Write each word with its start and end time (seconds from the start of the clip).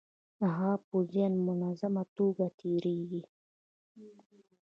د 0.39 0.41
هغه 0.57 0.73
پوځیان 0.89 1.33
منظمه 1.47 2.03
توګه 2.17 2.45
تیریږي. 2.59 3.23